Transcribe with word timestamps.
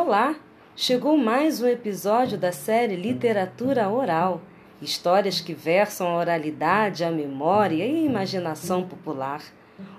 Olá! 0.00 0.36
Chegou 0.76 1.18
mais 1.18 1.60
um 1.60 1.66
episódio 1.66 2.38
da 2.38 2.52
série 2.52 2.94
Literatura 2.94 3.88
Oral. 3.88 4.40
Histórias 4.80 5.40
que 5.40 5.52
versam 5.52 6.06
a 6.06 6.16
oralidade, 6.18 7.02
a 7.02 7.10
memória 7.10 7.84
e 7.84 7.96
a 7.96 8.02
imaginação 8.06 8.86
popular. 8.86 9.42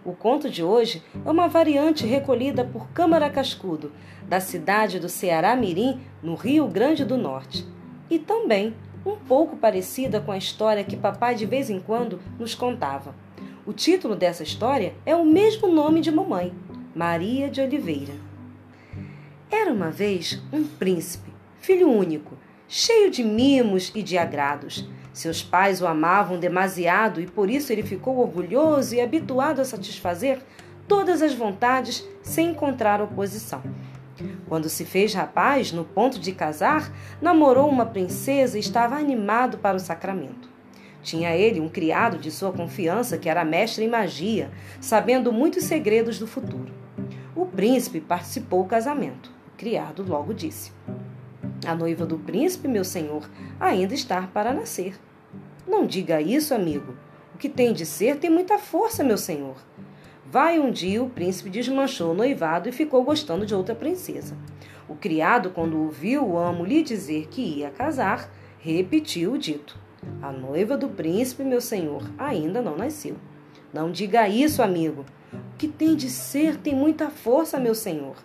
O 0.06 0.14
conto 0.14 0.50
de 0.50 0.64
hoje 0.64 1.04
é 1.25 1.30
uma 1.30 1.50
variante 1.50 2.06
recolhida 2.06 2.64
por 2.64 2.88
Câmara 2.92 3.30
Cascudo, 3.30 3.92
da 4.24 4.39
cidade 4.39 5.02
do 5.02 5.10
Ceará 5.10 5.54
Mirim, 5.54 6.00
no 6.24 6.36
Rio 6.36 6.66
Grande 6.70 7.04
do 7.04 7.18
Norte. 7.18 7.68
E 8.10 8.18
também 8.18 8.74
um 9.06 9.18
pouco 9.18 9.57
parecida 9.57 10.21
com 10.21 10.32
a 10.32 10.38
história 10.38 10.86
que 10.86 10.96
papai 10.96 11.36
de 11.36 11.46
vez 11.46 11.70
em 11.70 11.82
quando 11.82 12.21
nos 12.39 12.56
contava. 12.56 13.14
O 13.66 13.74
título 13.74 14.16
dessa 14.16 14.43
história 14.43 14.93
é 15.06 15.14
o 15.14 15.25
mesmo 15.25 15.68
nome 15.68 16.00
de 16.00 16.10
mamãe, 16.10 16.54
Maria 16.96 17.50
de 17.50 17.60
Oliveira. 17.60 18.29
Era 19.52 19.74
uma 19.74 19.89
vez 19.89 20.39
um 20.54 20.64
príncipe, 20.64 21.34
filho 21.60 21.90
único, 21.90 22.38
cheio 22.68 23.10
de 23.10 23.24
mimos 23.24 23.92
e 23.96 24.04
de 24.04 24.16
agrados. 24.16 24.88
Seus 25.12 25.42
pais 25.42 25.82
o 25.82 25.88
amavam 25.88 26.38
demasiado 26.38 27.20
e 27.20 27.26
por 27.26 27.50
isso 27.50 27.74
ele 27.74 27.82
ficou 27.82 28.20
orgulhoso 28.20 28.93
e 28.93 29.02
habituado 29.02 29.60
a 29.60 29.66
satisfazer 29.66 30.40
todas 30.88 31.24
as 31.24 31.34
vontades 31.34 32.08
sem 32.22 32.52
encontrar 32.52 33.02
oposição. 33.02 33.64
Quando 34.48 34.70
se 34.70 34.86
fez 34.86 35.16
rapaz, 35.16 35.72
no 35.72 35.84
ponto 35.84 36.20
de 36.20 36.31
casar, 36.31 36.94
namorou 37.20 37.68
uma 37.68 37.88
princesa 37.88 38.56
e 38.56 38.62
estava 38.62 38.98
animado 38.98 39.58
para 39.58 39.78
o 39.78 39.80
sacramento. 39.80 40.48
Tinha 41.02 41.36
ele 41.36 41.59
um 41.59 41.70
criado 41.70 42.20
de 42.20 42.30
sua 42.30 42.52
confiança 42.52 43.18
que 43.18 43.28
era 43.28 43.44
mestre 43.44 43.84
em 43.84 43.90
magia, 43.90 44.52
sabendo 44.80 45.34
muitos 45.34 45.64
segredos 45.64 46.20
do 46.20 46.28
futuro. 46.28 46.72
O 47.36 47.48
príncipe 47.48 48.00
participou 48.00 48.62
do 48.62 48.70
casamento 48.70 49.39
criado 49.60 50.06
logo 50.08 50.34
disse: 50.34 50.72
A 51.68 51.76
noiva 51.76 52.06
do 52.06 52.18
príncipe, 52.18 52.66
meu 52.66 52.86
senhor, 52.86 53.30
ainda 53.60 53.94
está 53.94 54.22
para 54.22 54.54
nascer. 54.54 54.98
Não 55.68 55.86
diga 55.86 56.22
isso, 56.22 56.56
amigo. 56.56 56.96
O 57.36 57.38
que 57.38 57.50
tem 57.50 57.74
de 57.74 57.86
ser 57.86 58.16
tem 58.18 58.30
muita 58.30 58.58
força, 58.58 59.04
meu 59.04 59.18
senhor. 59.18 59.58
Vai 60.32 60.60
um 60.60 60.72
dia 60.72 61.04
o 61.04 61.10
príncipe 61.10 61.50
desmanchou 61.50 62.12
o 62.12 62.14
noivado 62.14 62.70
e 62.70 62.72
ficou 62.72 63.04
gostando 63.04 63.46
de 63.46 63.54
outra 63.54 63.76
princesa. 63.76 64.38
O 64.88 64.96
criado, 64.96 65.50
quando 65.50 65.78
ouviu 65.78 66.26
o 66.26 66.38
amo 66.38 66.64
lhe 66.64 66.82
dizer 66.82 67.28
que 67.28 67.42
ia 67.42 67.70
casar, 67.70 68.32
repetiu 68.60 69.34
o 69.34 69.38
dito: 69.38 69.78
A 70.22 70.32
noiva 70.32 70.78
do 70.78 70.88
príncipe, 70.88 71.44
meu 71.44 71.60
senhor, 71.60 72.10
ainda 72.18 72.62
não 72.62 72.78
nasceu. 72.78 73.18
Não 73.73 73.92
diga 73.92 74.30
isso, 74.30 74.64
amigo. 74.64 75.06
O 75.34 75.58
que 75.58 75.68
tem 75.68 75.98
de 75.98 76.10
ser 76.10 76.56
tem 76.56 76.73
muita 76.73 77.10
força, 77.10 77.60
meu 77.60 77.76
senhor. 77.76 78.16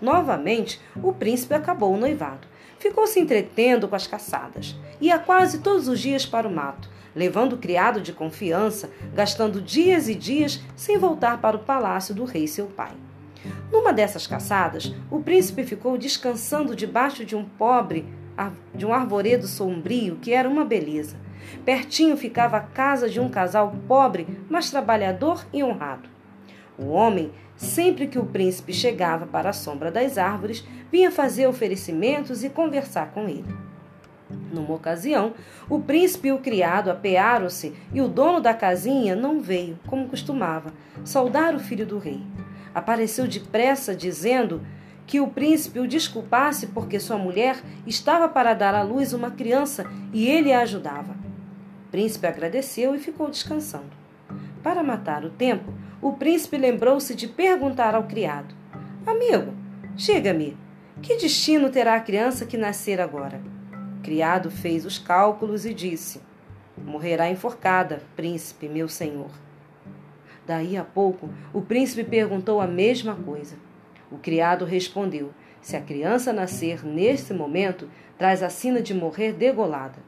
Novamente, 0.00 0.80
o 1.02 1.12
príncipe 1.12 1.54
acabou 1.54 1.92
o 1.92 1.98
noivado. 1.98 2.46
Ficou 2.78 3.06
se 3.06 3.18
entretendo 3.18 3.88
com 3.88 3.96
as 3.96 4.06
caçadas. 4.06 4.76
Ia 5.00 5.18
quase 5.18 5.58
todos 5.58 5.88
os 5.88 5.98
dias 5.98 6.24
para 6.24 6.46
o 6.46 6.54
mato, 6.54 6.88
levando 7.14 7.54
o 7.54 7.58
criado 7.58 8.00
de 8.00 8.12
confiança, 8.12 8.90
gastando 9.12 9.60
dias 9.60 10.08
e 10.08 10.14
dias 10.14 10.60
sem 10.76 10.96
voltar 10.96 11.40
para 11.40 11.56
o 11.56 11.60
palácio 11.60 12.14
do 12.14 12.24
rei 12.24 12.46
seu 12.46 12.66
pai. 12.66 12.92
Numa 13.72 13.92
dessas 13.92 14.26
caçadas, 14.26 14.94
o 15.10 15.20
príncipe 15.20 15.64
ficou 15.64 15.98
descansando 15.98 16.76
debaixo 16.76 17.24
de 17.24 17.34
um 17.34 17.44
pobre, 17.44 18.06
de 18.74 18.86
um 18.86 18.92
arvoredo 18.92 19.46
sombrio 19.46 20.16
que 20.16 20.32
era 20.32 20.48
uma 20.48 20.64
beleza. 20.64 21.16
Pertinho 21.64 22.16
ficava 22.16 22.58
a 22.58 22.60
casa 22.60 23.08
de 23.08 23.18
um 23.18 23.28
casal 23.28 23.74
pobre, 23.86 24.26
mas 24.48 24.70
trabalhador 24.70 25.44
e 25.52 25.62
honrado. 25.62 26.08
O 26.78 26.88
homem 26.90 27.32
Sempre 27.58 28.06
que 28.06 28.20
o 28.20 28.24
príncipe 28.24 28.72
chegava 28.72 29.26
para 29.26 29.50
a 29.50 29.52
sombra 29.52 29.90
das 29.90 30.16
árvores, 30.16 30.64
vinha 30.92 31.10
fazer 31.10 31.48
oferecimentos 31.48 32.44
e 32.44 32.48
conversar 32.48 33.10
com 33.10 33.28
ele. 33.28 33.52
Numa 34.52 34.74
ocasião, 34.74 35.34
o 35.68 35.80
príncipe 35.80 36.28
e 36.28 36.32
o 36.32 36.38
criado 36.38 36.88
apearam-se 36.88 37.74
e 37.92 38.00
o 38.00 38.06
dono 38.06 38.40
da 38.40 38.54
casinha 38.54 39.16
não 39.16 39.40
veio, 39.40 39.76
como 39.88 40.08
costumava, 40.08 40.72
saudar 41.04 41.52
o 41.52 41.58
filho 41.58 41.84
do 41.84 41.98
rei. 41.98 42.22
Apareceu 42.72 43.26
depressa, 43.26 43.92
dizendo 43.92 44.62
que 45.04 45.18
o 45.18 45.26
príncipe 45.26 45.80
o 45.80 45.88
desculpasse 45.88 46.68
porque 46.68 47.00
sua 47.00 47.18
mulher 47.18 47.60
estava 47.88 48.28
para 48.28 48.54
dar 48.54 48.74
à 48.74 48.82
luz 48.82 49.12
uma 49.12 49.32
criança 49.32 49.84
e 50.12 50.28
ele 50.28 50.52
a 50.52 50.60
ajudava. 50.60 51.16
O 51.88 51.90
príncipe 51.90 52.26
agradeceu 52.28 52.94
e 52.94 53.00
ficou 53.00 53.28
descansando. 53.28 53.98
Para 54.62 54.84
matar 54.84 55.24
o 55.24 55.30
tempo, 55.30 55.72
o 56.00 56.12
príncipe 56.12 56.56
lembrou-se 56.56 57.14
de 57.14 57.26
perguntar 57.26 57.94
ao 57.94 58.04
criado: 58.04 58.54
Amigo, 59.06 59.52
diga-me, 59.96 60.56
que 61.02 61.16
destino 61.16 61.70
terá 61.70 61.94
a 61.94 62.00
criança 62.00 62.46
que 62.46 62.56
nascer 62.56 63.00
agora? 63.00 63.40
O 63.98 64.02
criado 64.02 64.50
fez 64.50 64.84
os 64.84 64.98
cálculos 64.98 65.66
e 65.66 65.74
disse: 65.74 66.20
Morrerá 66.76 67.28
enforcada, 67.28 68.00
príncipe, 68.14 68.68
meu 68.68 68.88
senhor. 68.88 69.30
Daí 70.46 70.76
a 70.76 70.84
pouco, 70.84 71.28
o 71.52 71.60
príncipe 71.60 72.04
perguntou 72.04 72.60
a 72.60 72.66
mesma 72.66 73.14
coisa. 73.14 73.56
O 74.10 74.16
criado 74.18 74.64
respondeu: 74.64 75.30
Se 75.60 75.76
a 75.76 75.80
criança 75.80 76.32
nascer 76.32 76.84
neste 76.84 77.34
momento, 77.34 77.88
traz 78.16 78.42
a 78.42 78.48
sina 78.48 78.80
de 78.80 78.94
morrer 78.94 79.32
degolada. 79.32 79.98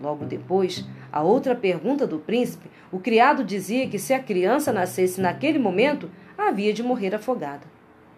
Logo 0.00 0.24
depois, 0.24 0.84
a 1.14 1.22
outra 1.22 1.54
pergunta 1.54 2.08
do 2.08 2.18
príncipe, 2.18 2.68
o 2.90 2.98
criado 2.98 3.44
dizia 3.44 3.88
que 3.88 4.00
se 4.00 4.12
a 4.12 4.18
criança 4.18 4.72
nascesse 4.72 5.20
naquele 5.20 5.60
momento, 5.60 6.10
havia 6.36 6.72
de 6.72 6.82
morrer 6.82 7.14
afogada. 7.14 7.62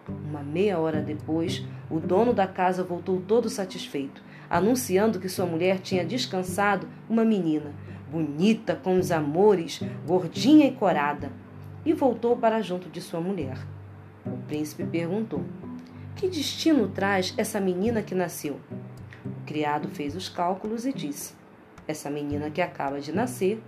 Uma 0.09 0.43
meia 0.43 0.79
hora 0.79 1.03
depois, 1.03 1.62
o 1.91 2.01
dono 2.01 2.33
da 2.33 2.47
casa 2.47 2.83
voltou 2.83 3.21
todo 3.21 3.51
satisfeito, 3.51 4.23
anunciando 4.49 5.21
que 5.21 5.29
sua 5.29 5.45
mulher 5.45 5.79
tinha 5.81 6.07
descansado 6.07 6.89
uma 7.07 7.23
menina, 7.23 7.71
bonita 8.11 8.75
com 8.75 8.99
os 8.99 9.13
amores, 9.13 9.83
gordinha 10.07 10.67
e 10.67 10.73
corada, 10.73 11.31
e 11.84 11.93
voltou 11.93 12.34
para 12.34 12.63
junto 12.63 12.89
de 12.89 13.03
sua 13.03 13.21
mulher. 13.21 13.59
O 14.25 14.39
príncipe 14.49 14.84
perguntou: 14.84 15.45
Que 16.15 16.28
destino 16.28 16.89
traz 16.89 17.34
essa 17.37 17.61
menina 17.61 18.01
que 18.01 18.15
nasceu? 18.15 18.59
O 19.23 19.45
criado 19.45 19.87
fez 19.87 20.17
os 20.17 20.31
cálculos 20.31 20.87
e 20.87 20.95
disse: 20.95 21.34
essa 21.86 22.10
menina 22.10 22.50
que 22.50 22.60
acaba 22.60 23.00
de 23.00 23.12
nascer 23.12 23.62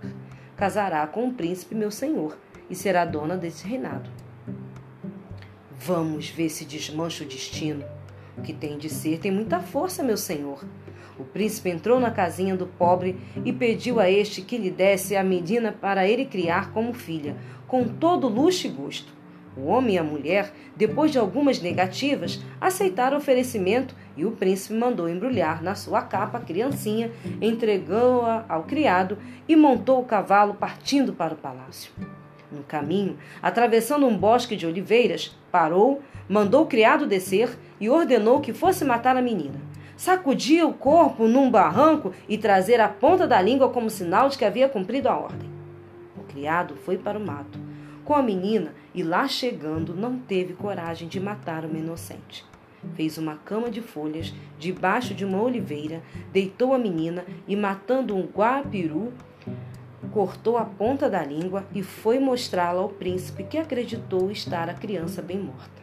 casará 0.55 1.05
com 1.07 1.27
o 1.27 1.33
príncipe 1.33 1.73
meu 1.73 1.89
senhor 1.89 2.37
e 2.69 2.75
será 2.75 3.05
dona 3.05 3.37
desse 3.37 3.65
reinado. 3.65 4.09
Vamos 5.77 6.29
ver 6.29 6.49
se 6.49 6.65
desmancha 6.65 7.23
o 7.23 7.27
destino. 7.27 7.85
O 8.37 8.41
que 8.41 8.53
tem 8.53 8.77
de 8.77 8.89
ser 8.89 9.19
tem 9.19 9.31
muita 9.31 9.61
força, 9.61 10.03
meu 10.03 10.17
senhor. 10.17 10.65
O 11.17 11.23
príncipe 11.23 11.69
entrou 11.69 11.99
na 11.99 12.11
casinha 12.11 12.55
do 12.55 12.67
pobre 12.67 13.17
e 13.43 13.51
pediu 13.51 13.99
a 13.99 14.09
este 14.09 14.41
que 14.41 14.57
lhe 14.57 14.69
desse 14.69 15.15
a 15.15 15.23
menina 15.23 15.71
para 15.71 16.07
ele 16.07 16.25
criar 16.25 16.71
como 16.71 16.93
filha, 16.93 17.35
com 17.67 17.85
todo 17.85 18.27
luxo 18.27 18.67
e 18.67 18.69
gosto. 18.69 19.13
O 19.57 19.65
homem 19.65 19.95
e 19.95 19.97
a 19.97 20.03
mulher, 20.03 20.53
depois 20.75 21.11
de 21.11 21.17
algumas 21.17 21.61
negativas, 21.61 22.39
aceitaram 22.61 23.17
o 23.17 23.19
oferecimento 23.19 23.95
e 24.19 24.25
o 24.25 24.31
príncipe 24.31 24.73
mandou 24.73 25.07
embrulhar 25.07 25.63
na 25.63 25.75
sua 25.75 26.01
capa 26.01 26.37
a 26.37 26.41
criancinha, 26.41 27.09
entregou-a 27.41 28.43
ao 28.49 28.63
criado 28.63 29.17
e 29.47 29.55
montou 29.55 30.01
o 30.01 30.05
cavalo 30.05 30.53
partindo 30.53 31.13
para 31.13 31.33
o 31.33 31.37
palácio. 31.37 31.93
No 32.51 32.63
caminho, 32.63 33.17
atravessando 33.41 34.05
um 34.05 34.17
bosque 34.17 34.57
de 34.57 34.67
oliveiras, 34.67 35.37
parou, 35.49 36.01
mandou 36.27 36.63
o 36.63 36.67
criado 36.67 37.07
descer 37.07 37.57
e 37.79 37.89
ordenou 37.89 38.41
que 38.41 38.51
fosse 38.51 38.83
matar 38.83 39.15
a 39.15 39.21
menina. 39.21 39.61
Sacudia 39.95 40.67
o 40.67 40.73
corpo 40.73 41.25
num 41.25 41.49
barranco 41.49 42.13
e 42.27 42.37
trazer 42.37 42.81
a 42.81 42.89
ponta 42.89 43.25
da 43.25 43.41
língua 43.41 43.69
como 43.69 43.89
sinal 43.89 44.27
de 44.27 44.37
que 44.37 44.43
havia 44.43 44.67
cumprido 44.67 45.07
a 45.07 45.17
ordem. 45.17 45.49
O 46.17 46.23
criado 46.23 46.75
foi 46.75 46.97
para 46.97 47.17
o 47.17 47.25
mato 47.25 47.69
com 48.09 48.15
a 48.15 48.23
menina 48.23 48.73
e 48.91 49.03
lá 49.03 49.27
chegando 49.27 49.93
não 49.93 50.17
teve 50.17 50.53
coragem 50.53 51.07
de 51.07 51.19
matar 51.19 51.63
uma 51.63 51.77
inocente. 51.77 52.48
Fez 52.95 53.17
uma 53.17 53.35
cama 53.35 53.69
de 53.69 53.81
folhas 53.81 54.33
debaixo 54.57 55.13
de 55.13 55.25
uma 55.25 55.41
oliveira, 55.41 56.01
deitou 56.31 56.73
a 56.73 56.77
menina 56.77 57.25
e, 57.47 57.55
matando 57.55 58.15
um 58.15 58.23
guapiru, 58.23 59.11
cortou 60.11 60.57
a 60.57 60.65
ponta 60.65 61.09
da 61.09 61.23
língua 61.23 61.65
e 61.73 61.83
foi 61.83 62.19
mostrá-la 62.19 62.81
ao 62.81 62.89
príncipe, 62.89 63.43
que 63.43 63.57
acreditou 63.57 64.31
estar 64.31 64.69
a 64.69 64.73
criança 64.73 65.21
bem 65.21 65.37
morta. 65.39 65.79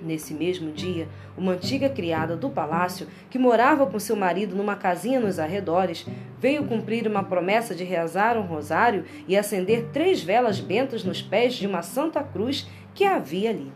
Nesse 0.00 0.34
mesmo 0.34 0.70
dia, 0.70 1.08
uma 1.34 1.52
antiga 1.52 1.88
criada 1.88 2.36
do 2.36 2.50
palácio, 2.50 3.08
que 3.30 3.38
morava 3.38 3.86
com 3.86 3.98
seu 3.98 4.14
marido 4.14 4.54
numa 4.54 4.76
casinha 4.76 5.18
nos 5.18 5.38
arredores, 5.38 6.06
veio 6.38 6.66
cumprir 6.66 7.06
uma 7.06 7.24
promessa 7.24 7.74
de 7.74 7.84
rezar 7.84 8.36
um 8.36 8.42
rosário 8.42 9.04
e 9.26 9.34
acender 9.34 9.86
três 9.94 10.22
velas 10.22 10.60
bentas 10.60 11.02
nos 11.02 11.22
pés 11.22 11.54
de 11.54 11.66
uma 11.66 11.80
santa 11.80 12.22
cruz 12.22 12.68
que 12.94 13.04
havia 13.04 13.48
ali. 13.48 13.72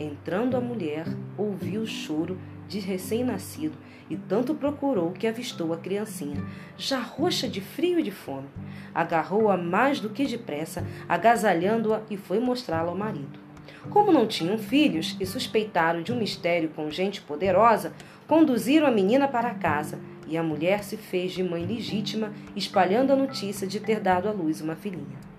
Entrando 0.00 0.56
a 0.56 0.60
mulher, 0.62 1.04
ouviu 1.36 1.82
o 1.82 1.86
choro 1.86 2.38
de 2.66 2.78
recém-nascido 2.78 3.76
e 4.08 4.16
tanto 4.16 4.54
procurou 4.54 5.12
que 5.12 5.26
avistou 5.26 5.74
a 5.74 5.76
criancinha, 5.76 6.42
já 6.78 6.98
roxa 6.98 7.46
de 7.46 7.60
frio 7.60 8.00
e 8.00 8.02
de 8.02 8.10
fome. 8.10 8.48
Agarrou-a 8.94 9.58
mais 9.58 10.00
do 10.00 10.08
que 10.08 10.24
depressa, 10.24 10.86
agasalhando-a 11.06 12.00
e 12.08 12.16
foi 12.16 12.40
mostrá-la 12.40 12.88
ao 12.88 12.96
marido. 12.96 13.38
Como 13.90 14.10
não 14.10 14.26
tinham 14.26 14.56
filhos 14.56 15.18
e 15.20 15.26
suspeitaram 15.26 16.02
de 16.02 16.12
um 16.12 16.18
mistério 16.18 16.70
com 16.70 16.90
gente 16.90 17.20
poderosa, 17.20 17.92
conduziram 18.26 18.86
a 18.86 18.90
menina 18.90 19.28
para 19.28 19.54
casa 19.54 20.00
e 20.26 20.34
a 20.34 20.42
mulher 20.42 20.82
se 20.82 20.96
fez 20.96 21.32
de 21.32 21.42
mãe 21.42 21.66
legítima, 21.66 22.32
espalhando 22.56 23.12
a 23.12 23.16
notícia 23.16 23.66
de 23.66 23.78
ter 23.78 24.00
dado 24.00 24.28
à 24.28 24.32
luz 24.32 24.62
uma 24.62 24.76
filhinha. 24.76 25.29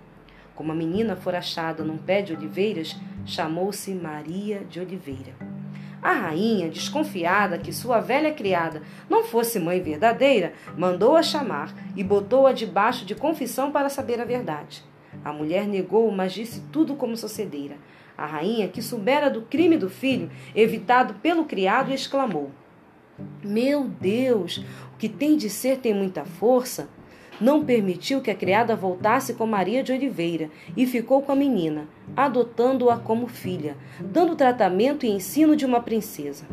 Como 0.55 0.71
a 0.71 0.75
menina 0.75 1.15
fora 1.15 1.39
achada 1.39 1.83
num 1.83 1.97
pé 1.97 2.21
de 2.21 2.33
oliveiras, 2.33 2.95
chamou-se 3.25 3.93
Maria 3.93 4.59
de 4.69 4.79
Oliveira. 4.79 5.33
A 6.01 6.13
rainha, 6.13 6.67
desconfiada 6.67 7.59
que 7.59 7.71
sua 7.71 7.99
velha 7.99 8.33
criada 8.33 8.81
não 9.07 9.23
fosse 9.23 9.59
mãe 9.59 9.79
verdadeira, 9.79 10.53
mandou-a 10.75 11.21
chamar 11.21 11.73
e 11.95 12.03
botou-a 12.03 12.51
debaixo 12.51 13.05
de 13.05 13.13
confissão 13.13 13.71
para 13.71 13.87
saber 13.87 14.19
a 14.19 14.25
verdade. 14.25 14.83
A 15.23 15.31
mulher 15.31 15.67
negou, 15.67 16.09
mas 16.11 16.33
disse 16.33 16.61
tudo 16.71 16.95
como 16.95 17.15
sucedera. 17.15 17.75
A 18.17 18.25
rainha, 18.25 18.67
que 18.67 18.81
soubera 18.81 19.29
do 19.29 19.43
crime 19.43 19.77
do 19.77 19.89
filho, 19.89 20.31
evitado 20.55 21.13
pelo 21.15 21.45
criado, 21.45 21.91
exclamou: 21.91 22.49
Meu 23.43 23.83
Deus, 23.83 24.57
o 24.93 24.97
que 24.97 25.07
tem 25.07 25.37
de 25.37 25.49
ser 25.49 25.77
tem 25.77 25.93
muita 25.93 26.25
força 26.25 26.89
não 27.41 27.65
permitiu 27.65 28.21
que 28.21 28.29
a 28.29 28.35
criada 28.35 28.75
voltasse 28.75 29.33
com 29.33 29.47
Maria 29.47 29.83
de 29.83 29.91
Oliveira 29.91 30.51
e 30.77 30.85
ficou 30.85 31.23
com 31.23 31.31
a 31.31 31.35
menina, 31.35 31.87
adotando-a 32.15 32.97
como 32.97 33.27
filha, 33.27 33.75
dando 33.99 34.35
tratamento 34.35 35.05
e 35.05 35.09
ensino 35.09 35.55
de 35.55 35.65
uma 35.65 35.81
princesa. 35.81 36.45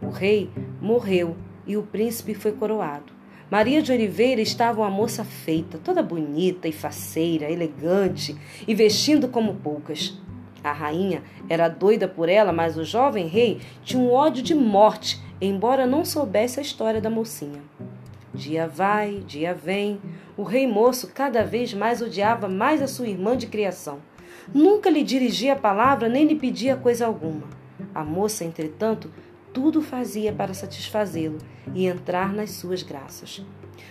O 0.00 0.08
rei 0.08 0.50
morreu 0.80 1.36
e 1.66 1.76
o 1.76 1.82
príncipe 1.82 2.32
foi 2.32 2.52
coroado. 2.52 3.12
Maria 3.50 3.82
de 3.82 3.92
Oliveira 3.92 4.40
estava 4.40 4.80
uma 4.80 4.90
moça 4.90 5.24
feita, 5.24 5.78
toda 5.78 6.02
bonita 6.02 6.66
e 6.66 6.72
faceira, 6.72 7.50
elegante 7.50 8.34
e 8.66 8.74
vestindo 8.74 9.28
como 9.28 9.56
poucas. 9.56 10.18
A 10.64 10.72
rainha 10.72 11.22
era 11.48 11.68
doida 11.68 12.08
por 12.08 12.28
ela, 12.28 12.52
mas 12.52 12.76
o 12.76 12.84
jovem 12.84 13.26
rei 13.26 13.60
tinha 13.82 14.02
um 14.02 14.10
ódio 14.10 14.42
de 14.42 14.54
morte, 14.54 15.20
embora 15.40 15.86
não 15.86 16.04
soubesse 16.04 16.58
a 16.58 16.62
história 16.62 17.00
da 17.00 17.10
mocinha. 17.10 17.62
Dia 18.34 18.68
vai, 18.68 19.22
dia 19.26 19.54
vem. 19.54 20.00
O 20.36 20.42
rei 20.42 20.66
moço 20.66 21.10
cada 21.14 21.42
vez 21.44 21.72
mais 21.72 22.02
odiava 22.02 22.48
mais 22.48 22.82
a 22.82 22.86
sua 22.86 23.08
irmã 23.08 23.36
de 23.36 23.46
criação. 23.46 24.00
Nunca 24.52 24.90
lhe 24.90 25.02
dirigia 25.02 25.54
a 25.54 25.56
palavra 25.56 26.08
nem 26.08 26.26
lhe 26.26 26.34
pedia 26.34 26.76
coisa 26.76 27.06
alguma. 27.06 27.48
A 27.94 28.04
moça, 28.04 28.44
entretanto, 28.44 29.10
tudo 29.52 29.80
fazia 29.80 30.32
para 30.32 30.52
satisfazê-lo 30.52 31.38
e 31.74 31.86
entrar 31.86 32.32
nas 32.32 32.50
suas 32.50 32.82
graças. 32.82 33.44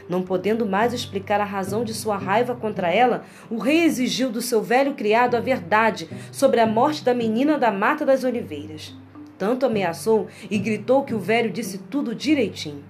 Não 0.07 0.22
podendo 0.22 0.66
mais 0.66 0.94
explicar 0.94 1.42
a 1.42 1.45
razão 1.45 1.83
de 1.83 1.94
sua 1.94 2.18
raiva 2.18 2.56
contra 2.56 2.94
ela, 2.94 3.25
o 3.50 3.57
rei 3.57 3.83
exigiu 3.83 4.30
do 4.30 4.42
seu 4.42 4.62
velho 4.62 4.94
criado 4.94 5.36
a 5.36 5.40
verdade 5.40 6.10
sobre 6.31 6.60
a 6.60 6.68
morte 6.68 7.04
da 7.04 7.13
menina 7.13 7.57
da 7.57 7.72
Mata 7.72 8.06
das 8.06 8.24
Oliveiras. 8.24 8.95
Tanto 9.38 9.66
ameaçou 9.66 10.28
e 10.50 10.57
gritou 10.57 11.04
que 11.04 11.13
o 11.13 11.19
velho 11.19 11.51
disse 11.51 11.78
tudo 11.78 12.16
direitinho. 12.16 12.83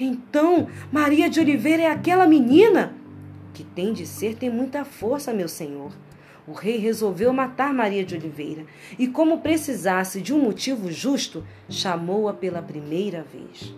Então, 0.00 0.68
Maria 0.92 1.28
de 1.28 1.40
Oliveira 1.40 1.82
é 1.82 1.90
aquela 1.90 2.24
menina? 2.24 2.94
Que 3.52 3.64
tem 3.64 3.92
de 3.92 4.06
ser, 4.06 4.36
tem 4.36 4.48
muita 4.48 4.84
força, 4.84 5.32
meu 5.32 5.48
senhor. 5.48 5.90
O 6.46 6.52
rei 6.52 6.76
resolveu 6.76 7.32
matar 7.32 7.74
Maria 7.74 8.04
de 8.04 8.14
Oliveira 8.14 8.64
e, 8.96 9.08
como 9.08 9.40
precisasse 9.40 10.20
de 10.22 10.32
um 10.32 10.40
motivo 10.40 10.92
justo, 10.92 11.44
chamou-a 11.68 12.32
pela 12.32 12.62
primeira 12.62 13.24
vez. 13.24 13.74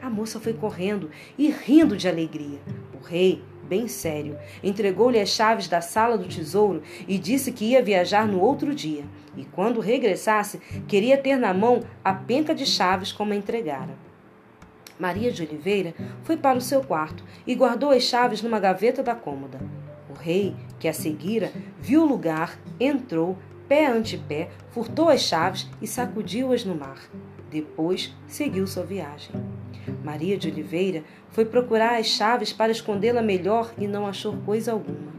A 0.00 0.08
moça 0.08 0.40
foi 0.40 0.54
correndo 0.54 1.10
e 1.36 1.50
rindo 1.50 1.98
de 1.98 2.08
alegria. 2.08 2.60
O 2.98 3.04
rei, 3.04 3.42
bem 3.68 3.86
sério, 3.88 4.38
entregou-lhe 4.64 5.20
as 5.20 5.28
chaves 5.28 5.68
da 5.68 5.82
sala 5.82 6.16
do 6.16 6.26
tesouro 6.26 6.82
e 7.06 7.18
disse 7.18 7.52
que 7.52 7.66
ia 7.66 7.82
viajar 7.82 8.26
no 8.26 8.40
outro 8.40 8.74
dia. 8.74 9.04
E 9.36 9.44
quando 9.44 9.80
regressasse, 9.80 10.58
queria 10.88 11.18
ter 11.18 11.36
na 11.36 11.52
mão 11.52 11.82
a 12.02 12.14
penca 12.14 12.54
de 12.54 12.64
chaves 12.64 13.12
como 13.12 13.34
a 13.34 13.36
entregara. 13.36 14.07
Maria 14.98 15.30
de 15.30 15.42
Oliveira 15.42 15.94
foi 16.22 16.36
para 16.36 16.58
o 16.58 16.62
seu 16.62 16.82
quarto 16.82 17.22
e 17.46 17.54
guardou 17.54 17.90
as 17.90 18.02
chaves 18.02 18.42
numa 18.42 18.58
gaveta 18.58 19.02
da 19.02 19.14
cômoda. 19.14 19.58
O 20.10 20.14
rei, 20.14 20.56
que 20.80 20.88
a 20.88 20.92
seguira, 20.92 21.52
viu 21.80 22.02
o 22.02 22.06
lugar, 22.06 22.58
entrou, 22.80 23.38
pé 23.68 23.86
ante 23.86 24.18
pé, 24.18 24.48
furtou 24.70 25.08
as 25.08 25.20
chaves 25.20 25.68
e 25.80 25.86
sacudiu-as 25.86 26.64
no 26.64 26.74
mar. 26.74 26.98
Depois 27.50 28.14
seguiu 28.26 28.66
sua 28.66 28.82
viagem. 28.82 29.30
Maria 30.04 30.36
de 30.36 30.48
Oliveira 30.48 31.04
foi 31.30 31.44
procurar 31.44 31.98
as 31.98 32.06
chaves 32.06 32.52
para 32.52 32.72
escondê-la 32.72 33.22
melhor 33.22 33.72
e 33.78 33.86
não 33.86 34.06
achou 34.06 34.36
coisa 34.44 34.72
alguma. 34.72 35.12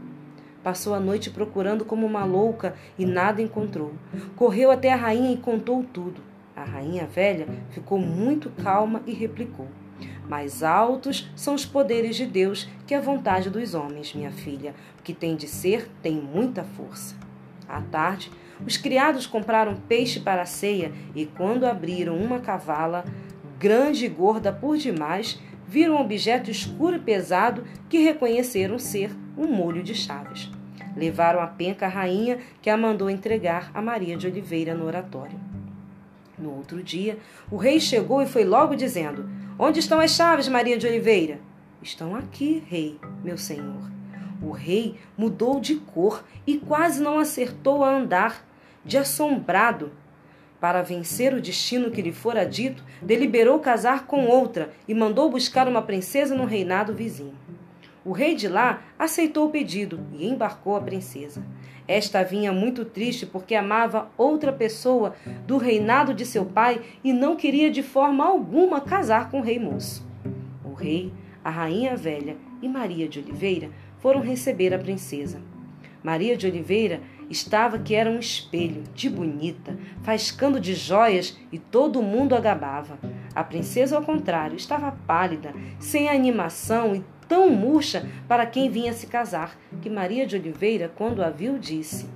Passou 0.62 0.94
a 0.94 1.00
noite 1.00 1.30
procurando 1.30 1.86
como 1.86 2.06
uma 2.06 2.24
louca 2.24 2.74
e 2.98 3.06
nada 3.06 3.40
encontrou. 3.40 3.92
Correu 4.36 4.70
até 4.70 4.92
a 4.92 4.96
rainha 4.96 5.32
e 5.32 5.38
contou 5.38 5.82
tudo. 5.82 6.29
A 6.60 6.64
rainha 6.64 7.06
velha 7.06 7.46
ficou 7.70 7.98
muito 7.98 8.50
calma 8.50 9.00
e 9.06 9.14
replicou: 9.14 9.66
Mais 10.28 10.62
altos 10.62 11.30
são 11.34 11.54
os 11.54 11.64
poderes 11.64 12.16
de 12.16 12.26
Deus 12.26 12.68
que 12.86 12.94
a 12.94 13.00
vontade 13.00 13.48
dos 13.48 13.72
homens, 13.72 14.12
minha 14.12 14.30
filha. 14.30 14.74
O 14.98 15.02
que 15.02 15.14
tem 15.14 15.36
de 15.36 15.48
ser 15.48 15.90
tem 16.02 16.16
muita 16.16 16.62
força. 16.62 17.16
À 17.66 17.80
tarde, 17.80 18.30
os 18.66 18.76
criados 18.76 19.26
compraram 19.26 19.74
peixe 19.88 20.20
para 20.20 20.42
a 20.42 20.46
ceia 20.46 20.92
e, 21.14 21.24
quando 21.24 21.64
abriram 21.64 22.18
uma 22.18 22.40
cavala, 22.40 23.06
grande 23.58 24.04
e 24.04 24.08
gorda 24.08 24.52
por 24.52 24.76
demais, 24.76 25.40
viram 25.66 25.94
um 25.94 26.00
objeto 26.02 26.50
escuro 26.50 26.96
e 26.96 27.00
pesado 27.00 27.64
que 27.88 28.00
reconheceram 28.00 28.78
ser 28.78 29.10
um 29.34 29.46
molho 29.46 29.82
de 29.82 29.94
chaves. 29.94 30.50
Levaram 30.94 31.40
a 31.40 31.46
penca 31.46 31.86
à 31.86 31.88
rainha, 31.88 32.38
que 32.60 32.68
a 32.68 32.76
mandou 32.76 33.08
entregar 33.08 33.70
a 33.72 33.80
Maria 33.80 34.14
de 34.14 34.26
Oliveira 34.26 34.74
no 34.74 34.84
oratório. 34.84 35.49
No 36.40 36.56
outro 36.56 36.82
dia, 36.82 37.18
o 37.50 37.58
rei 37.58 37.78
chegou 37.78 38.22
e 38.22 38.26
foi 38.26 38.44
logo 38.44 38.74
dizendo: 38.74 39.28
Onde 39.58 39.78
estão 39.78 40.00
as 40.00 40.12
chaves, 40.12 40.48
Maria 40.48 40.78
de 40.78 40.86
Oliveira? 40.86 41.38
Estão 41.82 42.16
aqui, 42.16 42.64
rei, 42.66 42.98
meu 43.22 43.36
senhor. 43.36 43.90
O 44.42 44.50
rei 44.50 44.96
mudou 45.18 45.60
de 45.60 45.76
cor 45.76 46.24
e 46.46 46.56
quase 46.56 47.02
não 47.02 47.18
acertou 47.18 47.84
a 47.84 47.94
andar, 47.94 48.46
de 48.82 48.96
assombrado. 48.96 49.92
Para 50.58 50.82
vencer 50.82 51.34
o 51.34 51.42
destino 51.42 51.90
que 51.90 52.00
lhe 52.00 52.12
fora 52.12 52.44
dito, 52.44 52.82
deliberou 53.02 53.58
casar 53.58 54.06
com 54.06 54.26
outra 54.26 54.70
e 54.88 54.94
mandou 54.94 55.30
buscar 55.30 55.68
uma 55.68 55.82
princesa 55.82 56.34
no 56.34 56.46
reinado 56.46 56.94
vizinho. 56.94 57.36
O 58.04 58.12
rei 58.12 58.34
de 58.34 58.48
lá 58.48 58.82
aceitou 58.98 59.46
o 59.46 59.50
pedido 59.50 60.00
e 60.18 60.26
embarcou 60.26 60.74
a 60.74 60.80
princesa. 60.80 61.44
Esta 61.86 62.22
vinha 62.22 62.52
muito 62.52 62.84
triste 62.84 63.26
porque 63.26 63.54
amava 63.54 64.10
outra 64.16 64.52
pessoa 64.52 65.14
do 65.46 65.58
reinado 65.58 66.14
de 66.14 66.24
seu 66.24 66.46
pai 66.46 66.80
e 67.04 67.12
não 67.12 67.36
queria 67.36 67.70
de 67.70 67.82
forma 67.82 68.24
alguma 68.24 68.80
casar 68.80 69.30
com 69.30 69.40
o 69.40 69.42
rei 69.42 69.58
moço. 69.58 70.06
O 70.64 70.72
rei, 70.72 71.12
a 71.44 71.50
rainha 71.50 71.96
velha 71.96 72.36
e 72.62 72.68
Maria 72.68 73.08
de 73.08 73.18
Oliveira 73.18 73.70
foram 73.98 74.20
receber 74.20 74.72
a 74.72 74.78
princesa. 74.78 75.42
Maria 76.02 76.36
de 76.36 76.46
Oliveira 76.46 77.02
estava 77.28 77.78
que 77.78 77.94
era 77.94 78.10
um 78.10 78.18
espelho, 78.18 78.82
de 78.94 79.10
bonita, 79.10 79.76
faiscando 80.02 80.58
de 80.58 80.74
joias 80.74 81.38
e 81.52 81.58
todo 81.58 82.02
mundo 82.02 82.34
a 82.34 82.40
gabava. 82.40 82.98
A 83.40 83.44
princesa, 83.44 83.96
ao 83.96 84.02
contrário, 84.02 84.54
estava 84.54 84.92
pálida, 85.06 85.54
sem 85.78 86.10
animação 86.10 86.94
e 86.94 87.02
tão 87.26 87.48
murcha 87.48 88.06
para 88.28 88.44
quem 88.44 88.68
vinha 88.68 88.92
se 88.92 89.06
casar, 89.06 89.58
que 89.80 89.88
Maria 89.88 90.26
de 90.26 90.36
Oliveira, 90.36 90.92
quando 90.94 91.22
a 91.22 91.30
viu, 91.30 91.58
disse: 91.58 92.06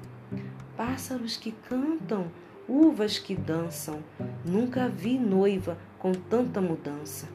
Pássaros 0.76 1.38
que 1.38 1.52
cantam, 1.66 2.26
uvas 2.68 3.18
que 3.18 3.34
dançam, 3.34 4.00
nunca 4.44 4.86
vi 4.86 5.18
noiva 5.18 5.78
com 5.98 6.12
tanta 6.12 6.60
mudança. 6.60 7.26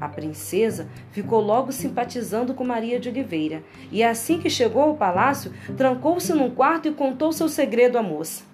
A 0.00 0.08
princesa 0.08 0.88
ficou 1.10 1.42
logo 1.42 1.70
simpatizando 1.70 2.54
com 2.54 2.64
Maria 2.64 2.98
de 2.98 3.10
Oliveira, 3.10 3.62
e 3.92 4.02
assim 4.02 4.40
que 4.40 4.48
chegou 4.48 4.80
ao 4.80 4.96
palácio, 4.96 5.52
trancou-se 5.76 6.32
num 6.32 6.48
quarto 6.50 6.88
e 6.88 6.94
contou 6.94 7.30
seu 7.30 7.46
segredo 7.46 7.98
à 7.98 8.02
moça. 8.02 8.47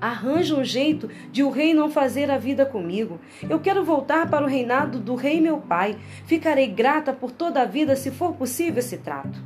Arranja 0.00 0.56
um 0.56 0.64
jeito 0.64 1.10
de 1.30 1.42
o 1.42 1.50
rei 1.50 1.74
não 1.74 1.90
fazer 1.90 2.30
a 2.30 2.38
vida 2.38 2.64
comigo. 2.64 3.20
Eu 3.48 3.60
quero 3.60 3.84
voltar 3.84 4.30
para 4.30 4.44
o 4.44 4.48
reinado 4.48 4.98
do 4.98 5.14
rei 5.14 5.40
meu 5.40 5.58
pai. 5.58 5.98
Ficarei 6.26 6.68
grata 6.68 7.12
por 7.12 7.30
toda 7.30 7.62
a 7.62 7.66
vida 7.66 7.94
se 7.94 8.10
for 8.10 8.34
possível 8.34 8.78
esse 8.78 8.98
trato. 8.98 9.38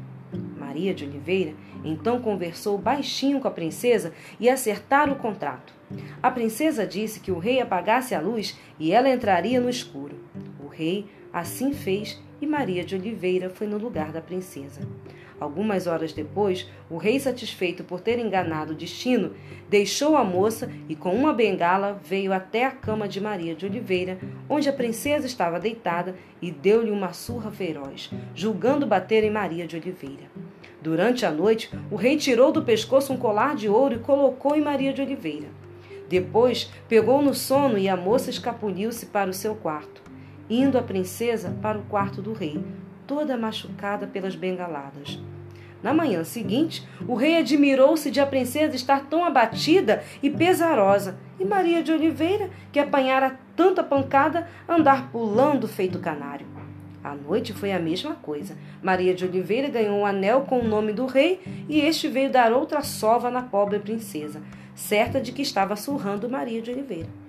Maria 0.59 0.95
de 0.95 1.05
Oliveira 1.05 1.55
então 1.85 2.21
conversou 2.21 2.79
baixinho 2.79 3.41
com 3.41 3.47
a 3.47 3.51
princesa 3.51 4.13
e 4.41 4.49
acertaram 4.49 5.13
o 5.13 5.17
contrato. 5.17 5.75
A 6.23 6.31
princesa 6.31 6.87
disse 6.87 7.21
que 7.21 7.31
o 7.31 7.39
rei 7.39 7.61
apagasse 7.61 8.15
a 8.15 8.21
luz 8.21 8.59
e 8.79 8.91
ela 8.91 9.11
entraria 9.11 9.61
no 9.61 9.69
escuro. 9.69 10.19
O 10.59 10.67
rei 10.67 11.07
assim 11.33 11.73
fez 11.73 12.21
e 12.41 12.47
Maria 12.47 12.85
de 12.85 12.95
Oliveira 12.95 13.51
foi 13.51 13.67
no 13.67 13.77
lugar 13.77 14.11
da 14.11 14.21
princesa. 14.21 14.81
Algumas 15.41 15.87
horas 15.87 16.13
depois, 16.13 16.69
o 16.89 16.97
rei, 16.97 17.19
satisfeito 17.19 17.83
por 17.83 18.01
ter 18.01 18.19
enganado 18.19 18.73
o 18.73 18.77
destino, 18.77 19.33
deixou 19.69 20.17
a 20.17 20.25
moça 20.25 20.71
e, 20.89 20.95
com 20.95 21.15
uma 21.15 21.33
bengala, 21.33 22.01
veio 22.05 22.33
até 22.33 22.65
a 22.65 22.71
cama 22.71 23.09
de 23.09 23.21
Maria 23.21 23.55
de 23.55 23.67
Oliveira, 23.67 24.19
onde 24.49 24.69
a 24.69 24.73
princesa 24.73 25.27
estava 25.27 25.59
deitada, 25.59 26.15
e 26.41 26.51
deu-lhe 26.51 26.91
uma 26.91 27.13
surra 27.13 27.51
feroz, 27.51 28.11
julgando 28.35 28.87
bater 28.87 29.25
em 29.25 29.31
Maria 29.31 29.67
de 29.67 29.77
Oliveira. 29.77 30.25
Durante 30.81 31.25
a 31.25 31.31
noite, 31.31 31.71
o 31.91 31.97
rei 31.97 32.17
tirou 32.17 32.53
do 32.53 32.63
pescoço 32.63 33.13
um 33.13 33.17
colar 33.17 33.57
de 33.57 33.69
ouro 33.69 33.95
e 33.95 33.99
colocou 34.01 34.55
em 34.55 34.61
Maria 34.61 34.93
de 34.93 35.01
Oliveira. 35.01 35.49
Depois, 36.09 36.71
pegou 36.89 37.23
no 37.23 37.35
sono 37.35 37.79
e 37.79 37.89
a 37.89 37.97
moça 37.97 38.29
escapuliu-se 38.29 39.07
para 39.07 39.31
o 39.31 39.35
seu 39.35 39.55
quarto, 39.55 40.03
indo 40.49 40.77
a 40.77 40.83
princesa 40.83 41.57
para 41.63 41.79
o 41.79 41.83
quarto 41.85 42.21
do 42.21 42.35
rei, 42.35 42.63
toda 43.07 43.37
machucada 43.37 44.07
pelas 44.07 44.35
bengaladas. 44.35 45.19
Na 45.83 45.93
manhã 45.93 46.25
seguinte, 46.25 46.87
o 47.07 47.15
rei 47.15 47.37
admirou-se 47.37 48.11
de 48.11 48.19
a 48.19 48.27
princesa 48.27 48.75
estar 48.75 49.07
tão 49.07 49.23
abatida 49.23 50.03
e 50.23 50.31
pesarosa, 50.31 51.19
e 51.39 51.45
Maria 51.45 51.83
de 51.83 51.93
Oliveira, 51.93 52.49
que 52.73 52.79
apanhara 52.79 53.39
tanta 53.55 53.83
pancada, 53.83 54.49
andar 54.67 55.11
pulando 55.11 55.69
feito 55.69 55.99
canário. 55.99 56.47
À 57.05 57.15
noite 57.15 57.53
foi 57.53 57.71
a 57.71 57.79
mesma 57.79 58.15
coisa. 58.15 58.57
Maria 58.83 59.15
de 59.15 59.27
Oliveira 59.27 59.69
ganhou 59.69 59.99
um 59.99 60.07
anel 60.07 60.41
com 60.49 60.61
o 60.61 60.67
nome 60.67 60.91
do 60.91 61.05
rei 61.05 61.39
e 61.69 61.79
este 61.79 62.09
veio 62.09 62.31
dar 62.31 62.51
outra 62.51 62.81
sova 62.81 63.31
na 63.31 63.43
pobre 63.43 63.79
princesa, 63.79 64.41
certa 64.75 65.21
de 65.21 65.33
que 65.33 65.43
estava 65.43 65.77
surrando 65.77 66.31
Maria 66.31 66.63
de 66.63 66.71
Oliveira. 66.71 67.24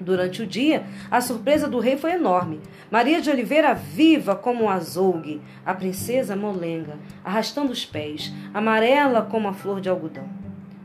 Durante 0.00 0.42
o 0.42 0.46
dia, 0.46 0.84
a 1.10 1.20
surpresa 1.20 1.66
do 1.66 1.80
rei 1.80 1.96
foi 1.96 2.12
enorme. 2.12 2.60
Maria 2.90 3.20
de 3.20 3.30
Oliveira 3.30 3.74
viva 3.74 4.36
como 4.36 4.64
um 4.64 4.70
azougue, 4.70 5.40
a 5.66 5.74
princesa 5.74 6.36
molenga, 6.36 6.96
arrastando 7.24 7.72
os 7.72 7.84
pés, 7.84 8.32
amarela 8.54 9.22
como 9.22 9.48
a 9.48 9.52
flor 9.52 9.80
de 9.80 9.88
algodão. 9.88 10.28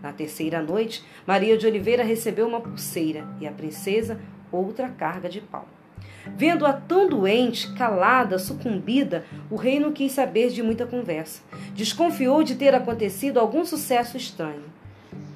Na 0.01 0.12
terceira 0.12 0.62
noite, 0.62 1.03
Maria 1.25 1.58
de 1.58 1.65
Oliveira 1.65 2.03
recebeu 2.03 2.48
uma 2.48 2.60
pulseira 2.60 3.25
e 3.39 3.48
a 3.48 3.51
princesa 3.51 4.20
outra 4.51 4.89
carga 4.89 5.29
de 5.29 5.39
pau. 5.39 5.67
Vendo-a 6.36 6.74
tão 6.74 7.08
doente, 7.08 7.74
calada, 7.74 8.39
sucumbida, 8.39 9.25
o 9.50 9.55
rei 9.55 9.79
não 9.79 9.91
quis 9.91 10.12
saber 10.12 10.50
de 10.50 10.63
muita 10.63 10.86
conversa. 10.86 11.41
Desconfiou 11.74 12.43
de 12.43 12.55
ter 12.55 12.74
acontecido 12.74 13.39
algum 13.39 13.63
sucesso 13.63 14.17
estranho. 14.17 14.63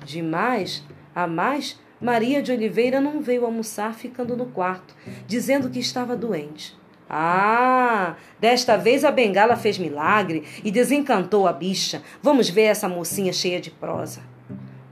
Demais, 0.06 0.84
a 1.14 1.28
mais, 1.28 1.80
Maria 2.00 2.44
de 2.44 2.52
Oliveira 2.52 3.02
não 3.02 3.22
veio 3.22 3.44
almoçar 3.44 3.96
ficando 3.96 4.38
no 4.38 4.46
quarto, 4.46 4.96
dizendo 5.26 5.70
que 5.70 5.80
estava 5.80 6.16
doente. 6.16 6.78
Ah, 7.10 8.16
desta 8.40 8.78
vez 8.78 9.04
a 9.04 9.12
bengala 9.12 9.56
fez 9.56 9.80
milagre 9.80 10.44
e 10.64 10.70
desencantou 10.70 11.48
a 11.48 11.54
bicha. 11.54 12.04
Vamos 12.22 12.50
ver 12.50 12.64
essa 12.64 12.88
mocinha 12.88 13.34
cheia 13.34 13.60
de 13.60 13.72
prosa. 13.72 14.22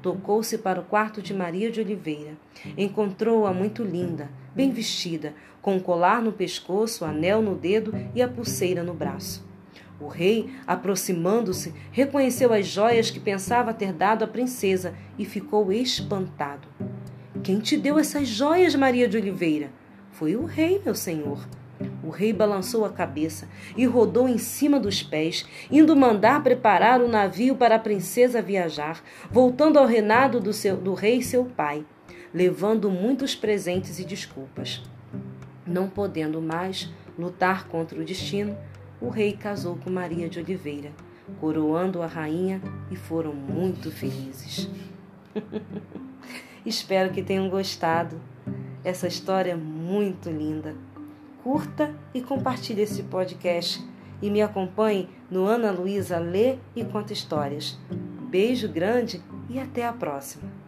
Tocou-se 0.01 0.57
para 0.57 0.79
o 0.79 0.83
quarto 0.83 1.21
de 1.21 1.33
Maria 1.33 1.69
de 1.69 1.81
Oliveira. 1.81 2.38
Encontrou-a 2.77 3.53
muito 3.53 3.83
linda, 3.83 4.29
bem 4.55 4.71
vestida, 4.71 5.33
com 5.62 5.75
um 5.75 5.79
colar 5.79 6.21
no 6.21 6.31
pescoço, 6.31 7.05
anel 7.05 7.41
no 7.41 7.53
dedo 7.53 7.93
e 8.15 8.21
a 8.21 8.27
pulseira 8.27 8.81
no 8.81 8.93
braço. 8.93 9.45
O 10.00 10.07
rei, 10.07 10.50
aproximando-se, 10.67 11.74
reconheceu 11.91 12.51
as 12.51 12.67
joias 12.67 13.09
que 13.09 13.19
pensava 13.19 13.74
ter 13.74 13.93
dado 13.93 14.24
à 14.24 14.27
princesa 14.27 14.93
e 15.17 15.24
ficou 15.24 15.71
espantado. 15.71 16.67
Quem 17.45 17.59
te 17.59 17.77
deu 17.77 17.99
essas 17.99 18.27
joias, 18.27 18.73
Maria 18.73 19.07
de 19.07 19.17
Oliveira? 19.17 19.69
Foi 20.13 20.35
o 20.35 20.45
rei, 20.45 20.81
meu 20.83 20.95
senhor. 20.95 21.47
O 22.03 22.09
rei 22.09 22.33
balançou 22.33 22.83
a 22.83 22.89
cabeça 22.89 23.47
e 23.77 23.85
rodou 23.85 24.27
em 24.27 24.39
cima 24.39 24.79
dos 24.79 25.03
pés, 25.03 25.45
indo 25.69 25.95
mandar 25.95 26.41
preparar 26.41 26.99
o 26.99 27.07
navio 27.07 27.55
para 27.55 27.75
a 27.75 27.79
princesa 27.79 28.41
viajar, 28.41 29.03
voltando 29.29 29.77
ao 29.77 29.85
reinado 29.85 30.39
do, 30.39 30.51
seu, 30.51 30.75
do 30.75 30.95
rei 30.95 31.21
seu 31.21 31.45
pai, 31.45 31.85
levando 32.33 32.89
muitos 32.89 33.35
presentes 33.35 33.99
e 33.99 34.05
desculpas. 34.05 34.81
Não 35.67 35.87
podendo 35.87 36.41
mais 36.41 36.91
lutar 37.15 37.67
contra 37.67 38.01
o 38.01 38.03
destino, 38.03 38.57
o 38.99 39.09
rei 39.09 39.33
casou 39.33 39.75
com 39.75 39.91
Maria 39.91 40.27
de 40.27 40.39
Oliveira, 40.39 40.91
coroando 41.39 42.01
a 42.01 42.07
rainha 42.07 42.59
e 42.89 42.95
foram 42.95 43.35
muito 43.35 43.91
felizes. 43.91 44.67
Espero 46.65 47.12
que 47.12 47.22
tenham 47.22 47.50
gostado. 47.50 48.19
Essa 48.84 49.07
história 49.07 49.51
é 49.51 49.55
muito 49.55 50.29
linda. 50.29 50.75
Curta 51.43 51.95
e 52.13 52.22
compartilhe 52.22 52.81
esse 52.81 53.03
podcast 53.03 53.84
e 54.22 54.29
me 54.29 54.41
acompanhe 54.41 55.10
no 55.29 55.45
Ana 55.45 55.72
Luísa 55.72 56.17
Lê 56.17 56.57
e 56.75 56.84
Conta 56.84 57.13
Histórias. 57.13 57.77
Beijo 58.29 58.67
grande 58.67 59.22
e 59.50 59.60
até 59.60 59.86
a 59.86 59.93
próxima. 59.93 60.64